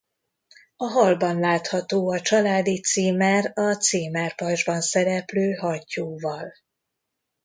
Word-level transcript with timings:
A 0.77 0.85
hallban 0.85 1.39
látható 1.39 2.09
a 2.11 2.21
családi 2.21 2.81
címer 2.81 3.51
a 3.55 3.73
címerpajzsban 3.75 4.81
szereplő 4.81 5.53
hattyúval. 5.53 6.53